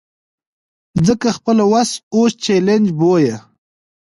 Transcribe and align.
ځکه 1.07 1.27
خپله 1.37 1.63
وسه 1.71 1.95
اوس 2.15 2.31
چلنج 2.45 2.85
بویه. 2.99 3.37